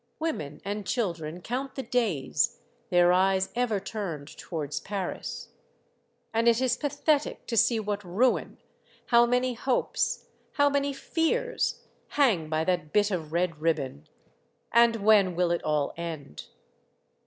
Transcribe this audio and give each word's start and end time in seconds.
Women 0.17 0.61
and 0.65 0.87
children 0.87 1.41
count 1.43 1.75
the 1.75 1.83
days, 1.83 2.57
their 2.89 3.13
eyes 3.13 3.51
ever 3.55 3.79
turned 3.79 4.35
towards 4.35 4.79
Paris. 4.79 5.49
And 6.33 6.47
it 6.47 6.59
is 6.59 6.75
pathetic 6.75 7.45
to 7.45 7.55
see 7.55 7.79
what 7.79 8.03
ruin, 8.03 8.57
how 9.09 9.27
many 9.27 9.53
hopes, 9.53 10.25
how 10.53 10.71
many 10.71 10.91
fears, 10.91 11.83
hang 12.07 12.49
by 12.49 12.63
that 12.63 12.91
bit 12.91 13.11
of 13.11 13.31
red 13.31 13.61
ribbon. 13.61 14.07
And 14.71 14.95
when 14.95 15.35
will 15.35 15.51
it 15.51 15.63
all 15.63 15.93
end? 15.95 16.47